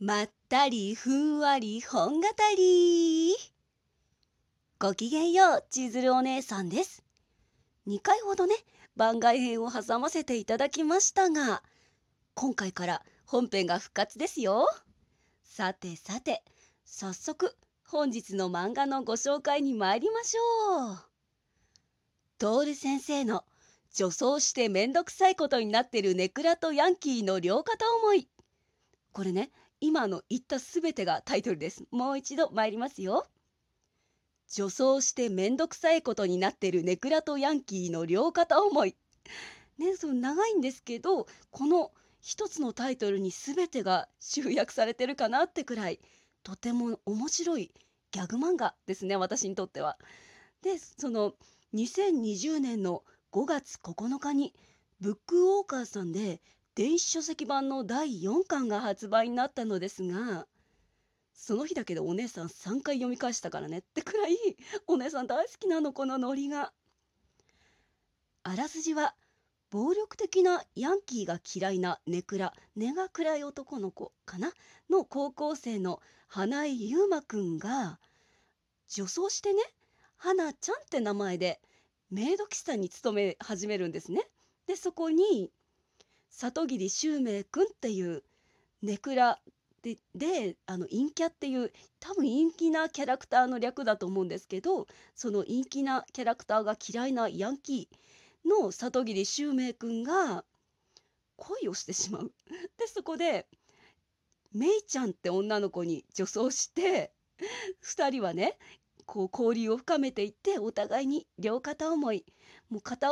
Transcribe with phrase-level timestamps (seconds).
[0.00, 3.34] まったりふんわり本語り。
[4.78, 7.02] ごきげんよう千鶴お姉さんです。
[7.88, 8.54] 2回ほどね
[8.94, 11.64] 番外編を挟ませていただきましたが
[12.34, 14.68] 今回から本編が復活ですよ。
[15.42, 16.44] さてさて
[16.84, 20.98] 早速本日の漫画のご紹介に参りましょう。
[22.38, 23.42] トール先生の
[23.92, 28.28] 女装してめんどくさいことになってるネクラとヤンキーの両肩思い。
[29.10, 29.50] これね
[29.80, 31.84] 今の言ったすべてがタイトルです。
[31.90, 33.26] もう一度参りますよ。
[34.50, 38.96] 女装してめんどくさいことになってるネクラとヤンキーの両肩思い。
[39.78, 46.00] ね、その長いんですけど、この一つのタイトルに全てが集約されてるかなってくらい、
[46.42, 47.72] とても面白い
[48.10, 49.98] ギャグ漫画ですね、私にとっては。
[50.62, 51.34] で、その
[51.74, 54.54] 2020年の5月9日に
[55.00, 56.40] ブックウォーカーさんで
[56.78, 60.46] 電子書籍版の第4巻が発売になったのですが
[61.34, 64.36] その日だけでお姉さん3回読み返したからねってくらい
[64.86, 66.72] お姉さん大好きなのこのノリが。
[68.44, 69.16] あらすじは
[69.70, 74.52] 暴力的なヤンキーが嫌いなネクラ根が暗い男の子かな
[74.88, 77.98] の高校生の花井優馬くんが
[78.88, 79.60] 女装してね
[80.16, 81.60] 花ちゃんって名前で
[82.12, 84.22] メイド喫茶に勤め始めるんですね。
[84.68, 85.50] でそこに
[86.30, 88.22] 里桐周明くんっていう
[88.82, 89.40] ネクラ
[89.82, 100.44] でであの陰キャっていう多分陰気なキャラクターの略だと思うんですけどその陰気なキャラクターが嫌いなヤンキーの里桐周明くんが
[101.36, 102.32] 恋をしてしまう。
[102.76, 103.46] でそこで
[104.52, 107.12] メイちゃんって女の子に女装して
[107.82, 108.58] 2人はね
[109.06, 112.24] こう交流を深めていってお互いに両片思い
[112.68, 113.10] もう片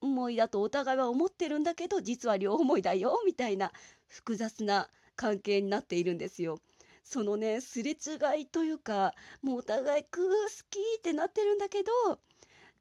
[0.00, 3.72] 思いだとお互いは思ってるんだけど実は両思いだよみたいな
[4.06, 6.60] 複雑な関係になっているんですよ。
[7.04, 10.28] そのねすれ違いというかもうお互いクー好
[10.70, 11.90] きってなってるんだけど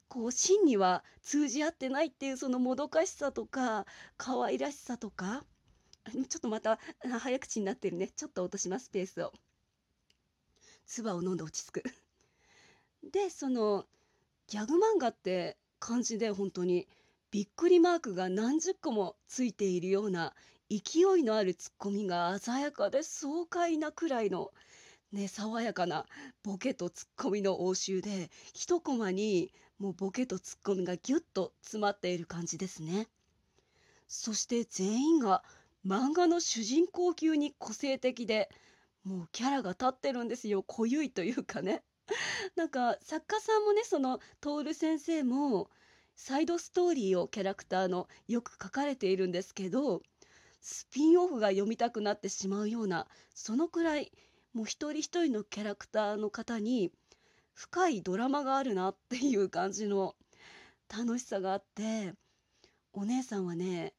[0.10, 3.86] こう真には通じ合ってないっていうそのもどかしさとか
[4.17, 5.44] 可愛らしさとか
[6.11, 6.80] ちょっとまた
[7.20, 9.32] 早口になってるねちょっと落としますペースを。
[10.86, 11.84] 唾を飲んで落ち着く
[13.11, 13.86] でその
[14.48, 16.88] ギャグ漫画って感じで本当に
[17.30, 20.33] びっくりマークが何十個もついているような
[20.70, 24.52] 勢いのあるツッコミが鮮やかで爽快なくらいの
[25.11, 26.05] ね爽やかな
[26.43, 33.08] ボケとツッコミの応酬で一コマにもうボケとツッコミがギュッと詰まっている感じですね。
[34.08, 35.43] そして全員が
[35.86, 38.49] 漫画の主人公級に個性的で
[39.04, 41.83] もうキャラが立ってるんですよ濃ゆいというかね。
[42.55, 45.70] なんか作家さんもねその徹先生も
[46.17, 50.02] サイドストーリーをキャラクターのよく書かれているんですけど
[50.61, 54.11] スピンオフが読みたくなってしまうようなそのくらい
[54.54, 56.92] もう一人一人のキャラクターの方に
[57.54, 60.16] 深いドラマがあるなっていう感じの
[60.89, 62.14] 楽しさがあって
[62.94, 63.94] お姉さんはね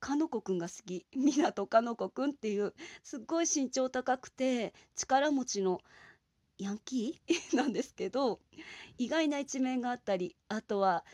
[0.00, 2.72] かのこくんが好き湊かのこくんっていう
[3.02, 5.80] すっごい身長高くて力持ちの
[6.58, 7.56] ヤンキー？
[7.56, 8.40] なんですけど
[8.96, 11.04] 意外な一面があったりあとは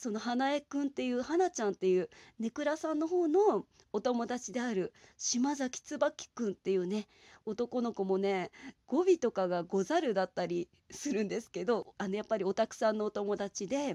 [0.00, 7.06] その花江くんっていう花ちゃんっていうネクラさんの方のお友達である島崎椿くんっていうね
[7.44, 8.50] 男の子もね
[8.86, 13.94] 語尾とかが「ござる」だったりするんですけどあのやっぱりおたくさんのお友達で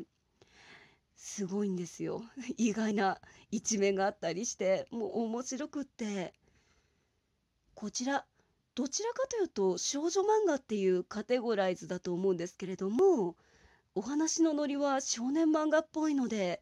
[1.16, 2.22] すごいんですよ。
[2.58, 6.36] 意外な一面があったりしてもう面白くって。
[7.74, 8.28] こちら
[8.76, 13.36] どちらかというと少女漫画っていうカテゴライズだと思うんですけれども
[13.98, 16.62] お話のノリは少年漫画っぽいので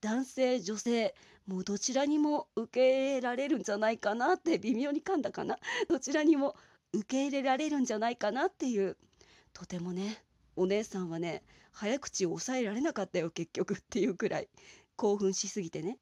[0.00, 1.12] 男性女性
[1.48, 5.58] もうどちらにも受け入れられるんじゃないかなって微妙に噛んだかな。
[5.88, 6.54] どちらにも
[6.92, 8.96] 受け入れられるんじゃないかなっていう
[9.52, 10.22] とてもね
[10.54, 14.48] お姉さんはね早口を抑えられなかったよ結局っていうくらい
[14.94, 15.98] 興奮しすぎてね。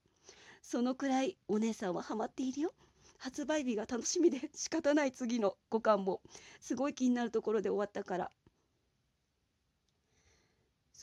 [0.61, 2.75] そのくらいお姉さんはハマっているよ。
[3.17, 6.21] 発売日が楽しみで仕方ない次の5巻も
[6.61, 8.31] すごい気になるところで終わったから。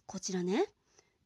[0.06, 0.66] こちらね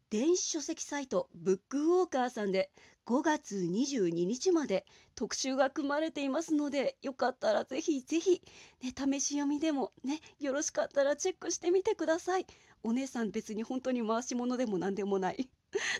[0.09, 2.71] 電子書籍サイトブックウォーカーさんで
[3.05, 4.85] 5月22日まで
[5.15, 8.41] 特集が組まれていますのでよかったらぜひぜひ、
[8.83, 12.45] ね、試し読みでもねよろしかったらチェックしてみてください。
[12.83, 15.49] お姉さん別に本当に回し物でも何でもない。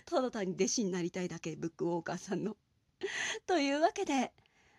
[0.04, 2.56] ただ単に弟子になりたいだけブックウォーカーさんの。
[3.46, 4.32] というわけで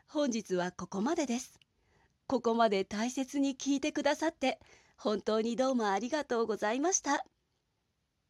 [0.07, 1.59] 本日はここまでです。
[2.27, 4.59] ここまで大切に聞いてくださって
[4.97, 7.25] 本当にどうもありがとうございました。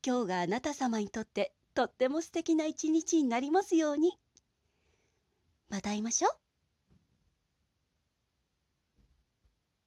[0.05, 4.17] 今日があなた様にとってとっても素敵な一日になりますように。
[5.69, 6.48] また会いましょう。